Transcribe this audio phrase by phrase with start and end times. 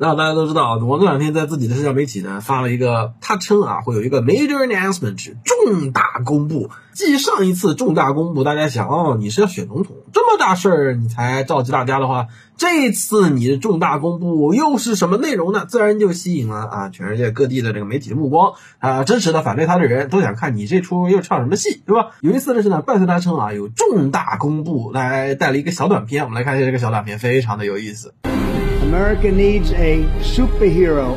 [0.00, 6.70] 那大家都知道，我这两天在自己的社交媒体呢发了一个，他称啊会有一个 major announcement 重大公布。
[6.92, 15.64] 继上一次重大公布，大家想哦，你是要选总统，这么大事儿你才召集大家的话，这次你的重大公布又是什么内容呢？
[15.68, 22.10] 自然就吸引了啊全世界各地的这个媒体的目光啊，支持的、反对他的人都想看你这出又唱什么戏，对吧？
[22.20, 28.14] 有意思的是呢，伴随他称啊有重大公布，来带了一个小短片，我们来看一下这个小短片，非常的有意思。
[28.88, 31.14] America needs a superhero.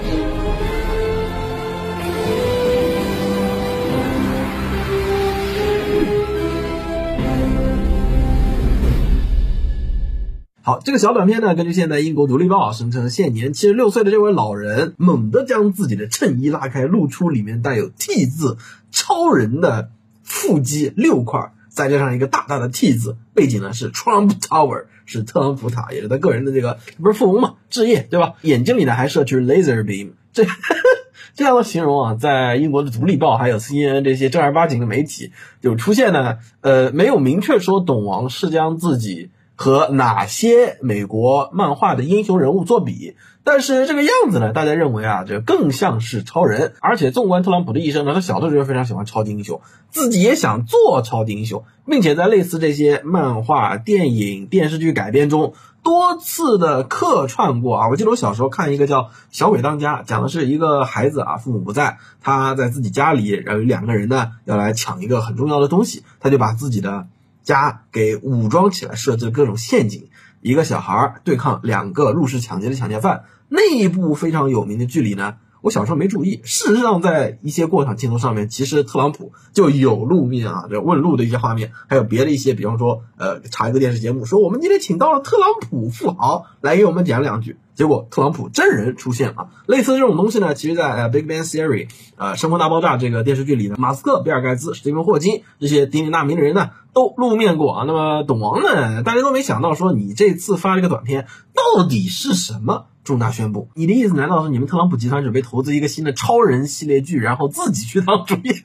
[10.63, 18.57] 好，这个小短片呢，根据现在英国《独立报》声称，现年七十六岁的这位老人猛地将自己的衬衣拉开，露出里面带有 T 字
[18.91, 19.91] 超人的
[20.23, 21.53] 腹肌六块。
[21.81, 28.33] 再加上一个大大的 T 字，背景呢是 Trump Tower，是特朗普塔，也是他个人的这个不是富翁嘛，置业对吧？
[28.43, 30.45] 眼睛里呢还射出 laser beam，这
[31.33, 43.15] 这样的形容啊，在英国的《独立报》还有 CNN 这些正儿八经的媒体就出现呢，呃，没有明确说董王是将自己和哪些美国漫画的英雄人物作比。
[43.43, 46.73] 但是这个样子呢，大家认为啊，这更像是超人。
[46.79, 57.89] 而且纵观特朗普的一生呢，他小的时候非常喜欢超级英雄，自己也想做超级英雄，并且在类似这些漫画、电影、电视剧改编中多次的客串过啊。
[57.89, 67.07] 我记得我小时候看一个叫《小鬼当家》，讲的是一个孩子啊，父母不在，他在自己家里，然后有两个人呢要来抢一个很重要的东西，他就把自己的
[67.43, 70.09] 家给武装起来，设置各种陷阱。
[70.41, 76.41] 一个小孩儿对抗两个入室抢劫的抢劫犯，那一部非常有名的剧里呢，我小时候没注意。
[76.43, 87.57] 事实上，在一些过场镜头上面，其实特朗普就有露面啊，这问路的一些画面，还有别的一些，比方说，呃，查一个电视节目，说我们今天请到了特朗普富豪来给我们讲两句。
[87.73, 97.83] 结果特朗普真人出现了，类似这种东西呢，其实，在《呃 Big Bang Theory》呃《生活大爆炸》这个电视剧里呢，马斯克、比尔盖茨、史蒂芬霍金这些鼎鼎大名的人呢，都露面过啊。
[97.87, 102.85] 那么董王呢，大家都没想到说你这次发这个短片到底是什么？
[103.03, 108.55] 重大宣布，你的意思难道是你们特朗普集团准备投资一个新的超人系列剧，然后自己去当主演？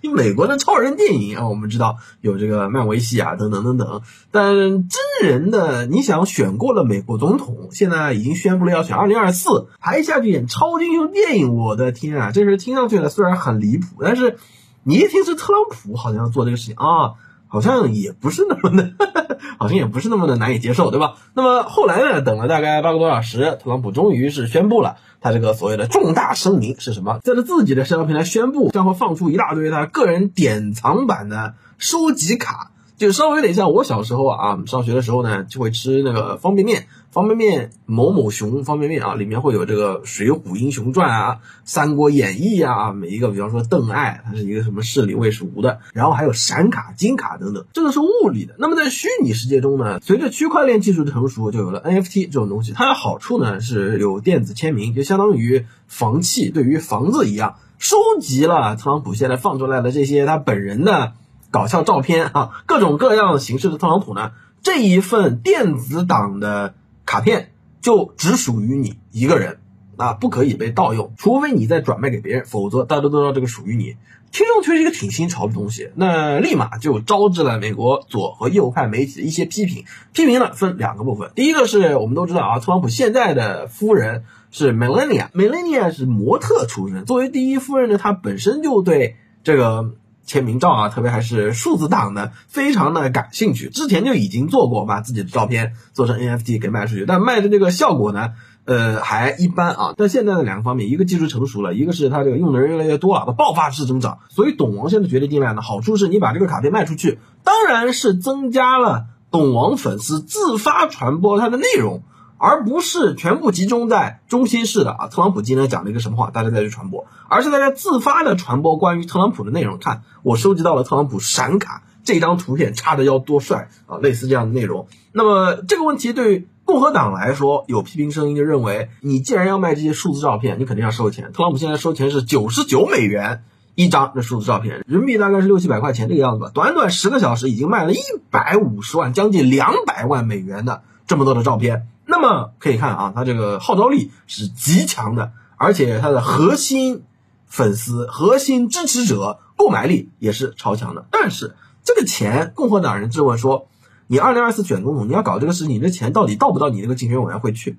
[0.00, 4.00] 因为美国的超人电影啊，我们知道有这个漫威系啊，等等等等。
[4.30, 4.88] 但真
[5.22, 12.32] 人的，你想选过了美国总统，现在已经宣布了要选二零二四，还下去演超级英雄电影，我的天啊！
[12.32, 14.38] 这事听上去呢虽然很离谱，但是
[14.84, 17.14] 你一听是特朗普好像要做这个事情啊。
[17.50, 18.92] 好像也不是那么的，
[19.58, 21.16] 好像也不是那么的难以接受，对吧？
[21.34, 22.22] 那么后来呢？
[22.22, 27.18] 等了大概八个多小时，特朗普终于是宣布了他这个所谓的重大声明是什么？
[27.24, 36.86] 在他自己的社交平台宣布将会放出一大堆他个人典藏版的收集卡，就稍微有点像我小时候啊，上学的时候呢，就会吃那个方便面。
[37.12, 41.32] 方便面某某熊方便面啊，里面会有这个《水浒英雄传》啊，
[41.64, 48.54] 《三国演义》啊，每一个，比方说邓艾，他是一个什么市里魏蜀吴的，然后还有闪卡、金卡等等，这个是物理的。
[48.58, 52.72] 那么在虚拟世界中呢，随着区块链技术的成熟，就有了 NFT 这种东西。
[52.72, 61.14] 它的好处呢是有电子签名，就相当于房契对于房子一样，收集了特朗普现在放出来的这些他本人的
[61.50, 64.30] 搞笑照片啊，各种各样形式的特朗普呢，
[64.62, 66.74] 这一份电子档的。
[67.10, 67.50] 卡片
[67.80, 69.58] 就只属于你一个人
[69.96, 73.96] 啊，不可以被盗用，除非你再转卖给别人，否则大家都知道这个属于你。
[74.30, 79.86] 听上去是一个挺新潮的东西，那立马就招致了美国左和右派媒体的一些批评。
[80.12, 84.22] 批评呢分两个部分，第一个是我们都知道啊，特朗普现在的夫人
[84.52, 89.96] 是 Melania，Melania 是模特出身，作为第一夫人呢，她本身就对这个。
[90.30, 93.68] 签名照啊，特别还是数字党呢，非常的感兴趣。
[93.68, 98.28] 之前就已经做过，把自己的照片做成 NFT 给卖出去，但卖的这个效果呢，
[98.64, 99.94] 呃，还一般啊。
[99.96, 104.20] 但现在的两个方面，一个技术成熟了，一个是它这个用的人越来越多了，它爆发式增长。
[104.28, 112.04] 所以董王现在决定进来呢，好处是你把这个卡片卖出去，当然是增加了董王粉丝自发传播它的内容。
[112.42, 119.78] 而不是全部集中在中心式的啊，特朗普今天讲了一个什么话，大家再去传播，而是大家自发的传播关于特朗普的内容。
[119.78, 124.88] 看，我收集到了特朗普闪卡这张图片，插的要多帅啊，类似这样的内容。
[125.12, 131.32] 那么这个问题对共和党来说，有批评声音就认为，你既然要卖这些数字照片，你肯定要收钱。
[131.32, 133.44] 特朗普现在收钱是九十九美元
[133.74, 136.50] 一张的数字照片，人民币大概是六七百块钱这个样子吧。
[136.54, 138.00] 短短十个小时已经卖了一
[138.30, 141.86] 百五十万，将近两百万美元的这么多的照片。
[142.10, 147.04] 那么可以看啊，他这个号召力是极强的，而且他的核心
[147.46, 151.06] 粉丝、核心支持者购买力也是超强的。
[151.12, 151.54] 但是
[151.84, 153.68] 这个钱，共和党人质问说，
[154.08, 157.78] 你二零二四选总统，你要搞这个事情，你这钱到底到不到你那个竞选委员会去？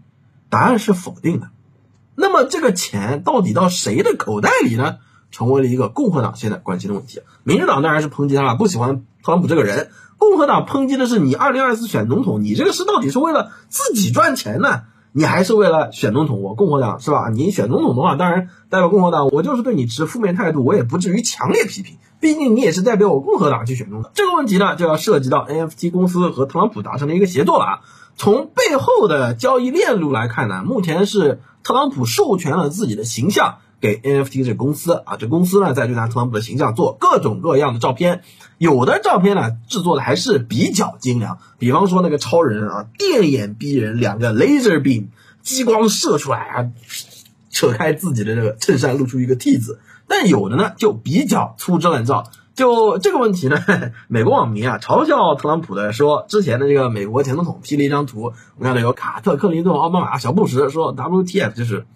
[0.50, 1.50] 答案是否定的。
[2.16, 5.00] 那么这个钱到底到谁的口袋里呢？
[5.32, 7.22] 成为了一个共和党现在关心的问题。
[7.44, 9.90] 民主党当然是抨击他了，不喜欢特朗普这个人。
[10.18, 14.82] 共和党抨击的是你二零二四选总统，你这个是到底是为了自己赚钱呢，
[15.14, 16.44] 你还是为了选总统？
[16.44, 17.30] 我共和党是吧？
[17.30, 21.98] 你选总统的话，当然代表共和党，我就是对你持负面态度，我也不至于强烈批评。
[22.20, 24.12] 毕竟你也是代表我共和党去选总统。
[24.14, 27.80] 这个问题呢，就要涉及到 NFT 公司和特朗普达成的一个协作了啊。
[28.16, 33.56] 从背后的交易链路来看呢，目前是特朗普授权了自己的形象。
[33.82, 38.22] 给 NFT 这公司啊，这公司呢，在对咱特朗普的形象做各种各样的照片，
[38.60, 45.08] 有的照片呢制作的还是比较精良，比方说那个超人啊，电眼逼人，两个 laser beam
[45.42, 46.70] 激光射出来啊，
[47.50, 52.32] 扯开自己的这个衬衫露出一个 T 字，但有的呢就比较粗制滥造。
[52.54, 53.58] 就这个问题呢，
[54.08, 61.88] 美国网民啊嘲笑特朗普的说，之前的这个美国前总统 P 了一张图，我看到有卡特、克林顿、奥巴马、小布什，说 WTF 就是。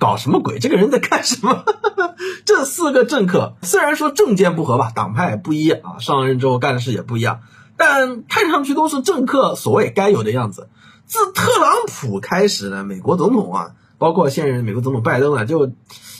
[0.00, 0.58] 搞什么鬼？
[0.58, 1.64] 这个人在干什么？
[2.44, 7.40] 这四个政客虽然说政见不合吧，党派不一啊，上任之后干的事也不一样，
[7.76, 10.68] 但看上去都是政客所谓该有的样子。
[11.06, 15.70] 自特朗普开始呢，美国总统啊，包括现任美国总统拜登啊，就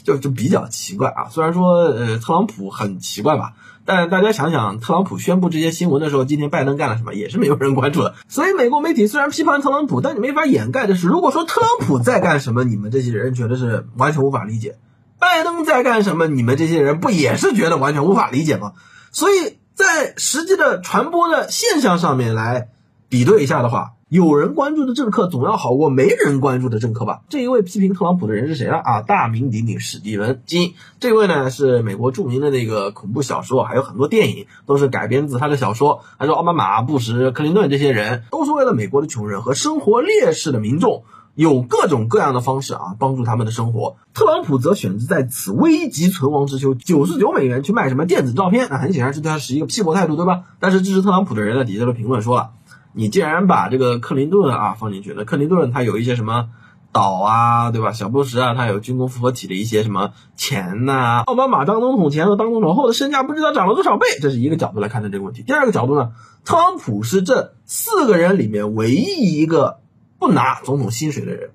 [0.04, 1.28] 就就比较奇怪啊。
[1.30, 3.52] 虽然说呃，特朗普很奇怪吧。
[3.86, 8.14] 但大家想想，特朗普宣布这些新闻的时候，今天拜登干了什么，也是没有人关注的。
[8.28, 14.74] 所以美国媒体虽然批判特朗普，但你没法掩盖的是，如果说特朗普在干什么，你们这些人觉得是完全无法理解；
[15.18, 18.74] 拜登在干什么，你们这些人不也是觉得完全无法理解吗？
[19.10, 22.68] 所以在实际的传播的现象上面来
[23.08, 23.92] 比对一下的话。
[24.10, 27.20] 有人关注的政客总要好过没人关注的政客吧？
[27.28, 29.02] 这一位批评特朗普的人是谁了啊？
[29.02, 36.02] 大名鼎鼎史蒂文金，这位呢是美国著名的那个恐怖小说，还有很多电影都是改编自他的小说。
[36.18, 41.04] 他说奥巴马、布什、克林顿这些人都是为了美国的穷人和生活劣势的民众，
[41.36, 43.94] 有各种各样的方式啊帮助他们的生活。
[44.12, 48.66] 特朗普则选择在此危急存亡之秋，九十九美元去卖什么电子照片？
[48.70, 50.42] 那很显然是对他是一个批驳态度，对吧？
[50.58, 52.50] 但是支持特朗普的人在底下的评论说了。
[52.92, 56.48] 你既然把这个克林顿啊放进去，那克林顿他有一些什么
[56.92, 57.92] 岛啊，对吧？
[57.92, 61.22] 小布什啊，他有军工复合体的一些什么钱呐？
[61.26, 65.42] 奥巴马当总统前和当总统后的身价不知道涨了多少倍，这是一个角度来看待这个问题。
[65.42, 66.10] 第二个角度呢，
[66.44, 69.78] 特朗普是这四个人里面唯一一个
[70.18, 71.50] 不拿总统薪水的人。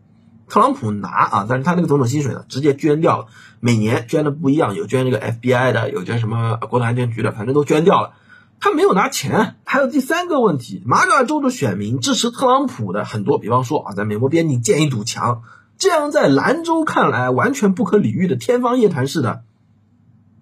[0.48, 3.26] 特朗普拿啊，但是他那个总统薪水呢，直接捐掉了，
[3.60, 8.12] 每年捐的不一样，有捐这个 FBI 的，有捐什么国土安全局的，反正都捐掉了。
[8.60, 15.44] 他没有拿钱，还有第三个问题，马嘎州的选民支持特朗普的很多，比方说啊，在美国边境建一堵墙，
[15.78, 19.44] 这样在兰州看来完全不可理喻的天方夜谭式的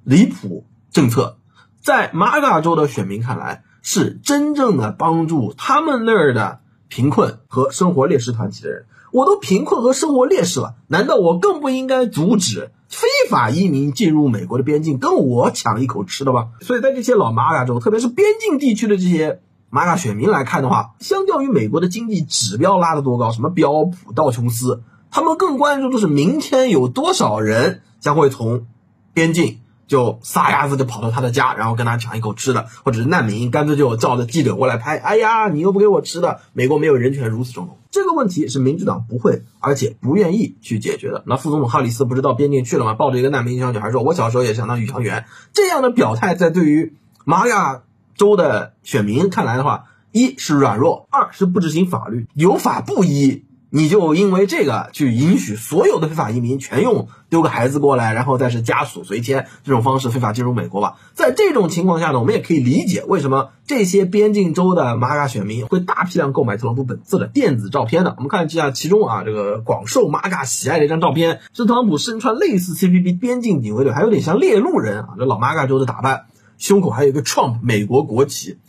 [0.04, 1.38] 离谱政策，
[1.82, 8.86] 在马嘎州的选民看来是真正的帮助他们那儿的贫困和生活劣势团体的人。
[9.12, 12.72] 我都贫困和生活劣势了，难道我更不应该阻止？
[12.94, 16.50] 非法移民进入美国的边境，跟我抢一口吃的吧。
[16.62, 28.68] 所以在这些老玛嘎州，特别是边境地区的这些玛嘎选民来看的话，相较于美国的经济指标拉得多高，什么标普、道琼斯，他们更关注的是明天有多少人将会从
[29.14, 34.98] 边境就撒丫子就跑到他的家，然后跟他抢一口吃的，或者是难民，干脆就叫着记者过来拍。
[34.98, 37.78] 哎呀，你又不给我吃的，美国没有人权，如此种种。
[37.92, 41.24] 这个问题是民主党不会，而且不愿意去解决的。
[41.28, 42.94] 那副总统哈里斯不是到边境去了吗？
[42.96, 46.94] 抱着一个难民小女孩说：“我小时候也想当宇航员。”这样的表态，在对于
[47.24, 47.84] 玛雅
[48.16, 53.44] 州的选民看来的话，一是软弱，二是不执行法律，有法不依。
[53.76, 60.98] 你就因为这个去允许所有的非法移民全用丢个孩子过来，然后再是家属随迁这种方式非法进入美国吧？
[61.16, 68.14] 在这种情况下呢，我们也可以理解为什么这些边境州的玛嘎选民会大批量购买特朗普本次的电子照片的。
[68.16, 76.26] 我们看一下其中啊，这个广受玛嘎喜爱的一张照片，是特朗普身穿类似 CPB 边境警卫队，还有点像猎鹿人啊，这老玛嘎州的打扮，
[76.60, 78.60] 胸口还有一个 Trump 美国国旗，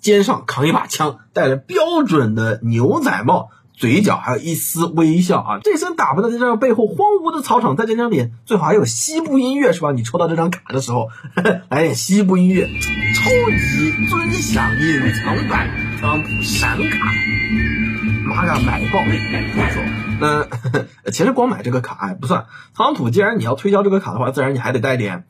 [0.00, 3.50] 肩上扛一把枪，戴着标准的牛仔帽。
[3.78, 5.60] 嘴角还有一丝微笑啊！
[5.62, 9.92] 这身打扮的这张背后荒芜的草场，在这张脸最好还有西部音乐是吧？
[9.92, 11.08] 你抽到这张卡的时候，
[11.70, 12.66] 来点西部音乐，
[13.14, 15.70] 超级尊享隐藏版
[16.00, 16.98] 特朗普闪卡，
[18.26, 18.98] 马上买爆！
[19.04, 19.10] 不
[19.72, 19.82] 错，
[20.20, 20.46] 那
[21.12, 25.24] 其实光买这个卡还不算，特朗普既然你要推销这个卡的话，自然你还得带点。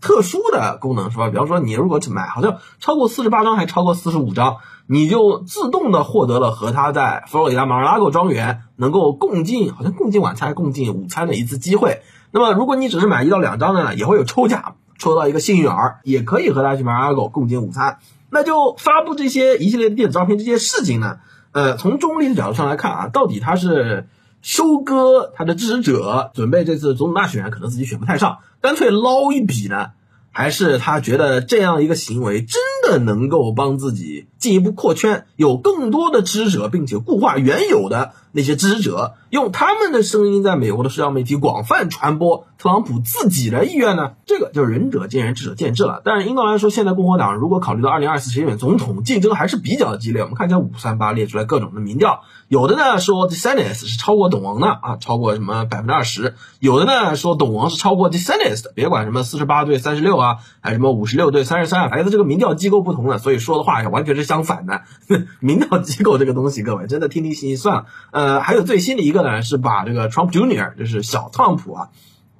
[0.00, 1.28] 特殊的功能是吧？
[1.28, 12.02] 比方说，你如果去买，好像超过四十八张，还超过四十五张，你就自动的获得了和他在佛罗里达马尔拉狗庄园能够共进，好像共进晚餐、共进午餐的一次机会。
[12.30, 17.98] 那么，如果你只是买一到两张的呢，也会有抽奖，抽到一个幸运儿，也可以和他去马尔拉狗共进午餐。
[18.30, 21.18] 那就发布这些一系列的电子照片这些事情呢？
[21.52, 24.08] 呃，从中立的角度上来看啊，到底他是？
[24.48, 29.90] 收割他的支持者，准备这次总统大选可能自己选不太上，干脆捞一笔呢？
[30.30, 44.12] 还是他觉得这样一个行为真的能够帮自己进一步扩圈，有更多的支持者，并且固化原有的那些支持者，用他们的声音在美国的社交媒体广泛传播特朗普自己的意愿呢？
[44.26, 46.02] 这个就仁者见仁，智者见智了。
[46.04, 60.38] 但是应该来说，现在共和党如果考虑到二零二四选总统竞争还是比较激烈，我们看一下五三八列出来各种的民调，有的呢说 DeSantis 是超过董王的啊，超过什么百分之二十；有的呢说董王是超过 DeSantis 的，别管什么四十八对三十六啊。
[60.60, 64.82] 还是什么五十六对三十三，来自这个民调机构不同了，所以说的话完全是相反的。
[65.40, 67.86] 民调机构这个东西，各位真的听听信息算了。
[68.18, 71.88] 呃，还有最新的一个呢，是把这个 Trump Junior，就是小特朗普啊，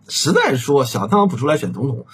[0.08, 2.06] 实在说小特朗普出来选总统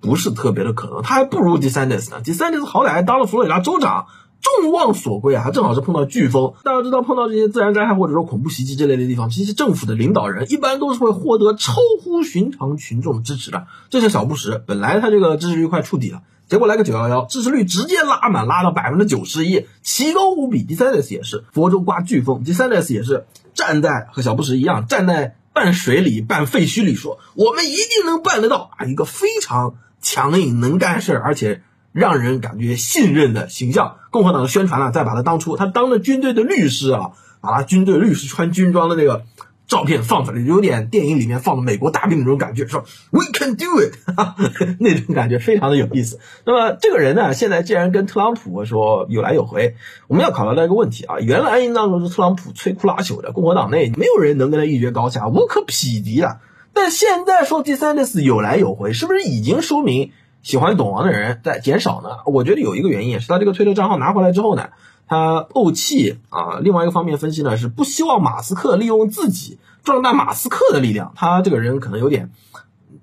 [0.00, 2.20] 不是特别的可能，他还不如 DeSantis 呢。
[2.24, 4.06] DeSantis 好歹还当了佛罗里达州长。
[4.42, 6.54] 众望所归啊，还正好是碰到飓风。
[6.64, 13.68] 大家知道，碰到这些自然灾害或者说恐怖袭击这类的地方，这些政府的领导人一般都是会获得超乎寻常群众支持的。
[13.88, 20.62] 这是小布什，本来他这个支持率快触底了，结果来个九幺幺，支持率直接拉满，拉到百分之九十一，奇高无比。
[20.62, 31.62] 第三代也是，佛州刮飓风第三代也是站在和小布什一样，站在半水里半废墟里说，我们一定能办得到啊，一个非常强硬、能干事儿，而且。
[31.92, 37.10] 让人感觉信任的形象，共和党的宣传呢，再把他当初他当了军队的律师啊，
[37.42, 39.26] 把他军队律师穿军装的那个
[39.72, 43.94] 照片放出来，有点电影里面放的美国大兵那种感觉，说 We can do it，
[44.78, 46.20] 那种感觉非常的有意思。
[46.44, 49.76] 那么这个人呢，现在既然跟特朗普说有来有回，
[50.08, 56.40] 我们要考虑到一个问题啊，原来应当说是特朗普摧枯拉朽的，共和党内没有人能跟他一决高下，无可匹敌了。
[56.74, 60.12] 但现在说第三次有来有回，是不是已经说明？
[60.42, 64.70] 喜欢懂王的人在减少呢，我觉得有一个原因是他这个推特账号拿回来之后呢，
[65.06, 66.58] 他怄气啊。
[66.60, 71.12] 另外一个方面分析呢，是不希望马斯克利用自己壮大马斯克的力量。
[71.16, 72.30] 他这个人可能有点，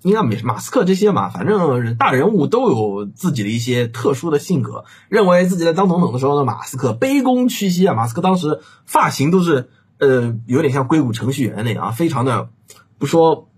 [0.03, 7.93] 应该没马斯克这些嘛，反正大人物都有自己的一些特殊的性格，认为自己在当总统的时候呢，马斯克卑躬屈膝啊。
[7.93, 12.49] 马斯克当时发型都是呃有点像硅谷程序员那样啊，非常的
[12.97, 13.48] 不说。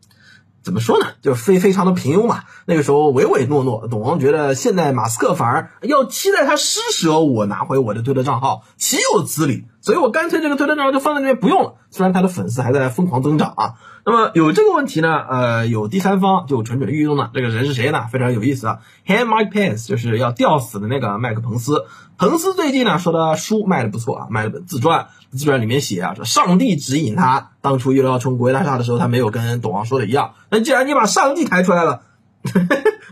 [0.63, 1.08] 怎么说呢？
[1.22, 2.44] 就非非常的平庸嘛。
[2.65, 9.65] 那个时候唯唯诺诺，董王觉得现在马斯克反而要期待他施舍我拿回我的推特账号，岂有此理？
[9.81, 11.75] 所以我干脆这个推特账号就放在那边不用了。
[11.89, 13.73] 虽然他的粉丝还在疯狂增长啊。
[14.03, 15.15] 那么有这个问题呢？
[15.29, 17.29] 呃，有第三方就蠢蠢欲动了。
[17.35, 18.05] 这个人是谁呢？
[18.11, 18.79] 非常有意思啊。
[19.05, 21.85] Hand Mike Pence 就是要吊死的那个麦克彭斯。
[22.17, 25.07] 彭斯最近呢说的书卖的不错啊，卖了本自传。
[25.31, 30.33] 自传里面写啊，说上帝指引他当初又要冲国会大厦的时候，他没有跟董王说的一样。
[30.50, 32.01] 那既然你把上帝抬出来了，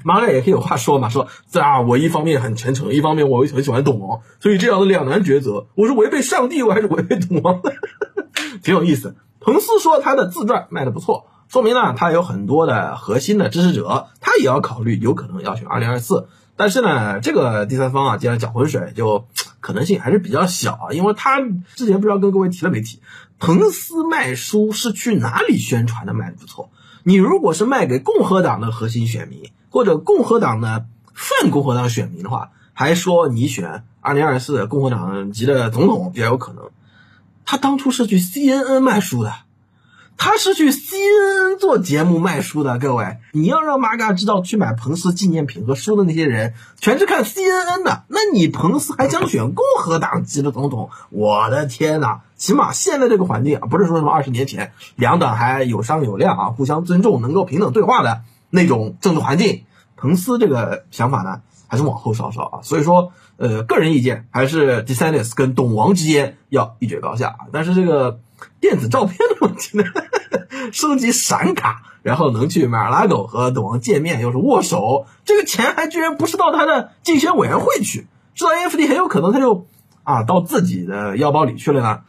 [0.09, 7.61] 马上也可以有话说嘛，说啊，我一方面很虔诚，一方面我又很喜欢董王，所以这样的两难抉择，我是违背上帝，我还是违背董王，
[8.63, 9.15] 挺有意思。
[9.39, 16.27] 彭斯说他的自传卖的不错，说明呢他有很多的核心的支持者，他也要考虑有可能要选二零二四。
[16.55, 19.27] 但是呢，这个第三方啊，既然搅浑水，就
[19.59, 20.91] 可能性还是比较小啊。
[20.91, 21.39] 因为他
[21.75, 22.99] 之前不知道跟各位提了没提，
[23.37, 26.71] 彭斯卖书是去哪里宣传的，卖的不错。
[27.03, 36.69] 你如果是卖给共和党的核心选民，或者共和党的泛共和党选民的话，还说你选二零二四共和党籍的总统比较有可能。
[37.45, 39.33] 他当初是去 CNN 卖书的。
[40.21, 48.03] 他是去 CNN 做节目卖书的，各位，你要让马嘎知道去买彭斯纪念品和书的那些人，全是看 CNN 的。
[48.09, 50.89] 那你彭斯还想选共和党籍的总统？
[51.09, 52.19] 我的天哪！
[52.35, 59.63] 起码现在这个环境啊，不是说什么二十年前两党还有商有量啊，互相尊重，能够平等对话的那种政治环境。
[59.95, 62.59] 彭斯这个想法呢，还是往后稍稍啊。
[62.63, 67.35] 所以说，呃，个人意见还是 DeSantis 跟董王之间要一决高下。
[67.51, 68.19] 但是这个。
[68.61, 69.83] 电子照片的问题呢？
[70.71, 79.67] 收集闪卡，然后能去马尔拉狗和董王见面，又是握手，这个钱还居然不是到他的竞选委员会去，是到 AFD，很有可能他就
[80.03, 81.99] 啊到自己的腰包里去了呢。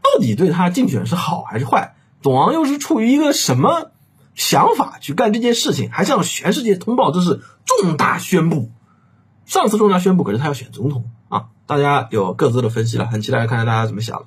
[0.00, 1.94] 到底对他竞选是好还是坏？
[2.22, 3.90] 董王又是出于一个什么
[4.34, 5.90] 想法去干这件事情？
[5.90, 8.70] 还向全世界通报这是重大宣布。
[9.46, 11.46] 上次重大宣布可是他要选总统啊！
[11.66, 14.26] 大家有各自的分析了，很期待看看大家怎么想。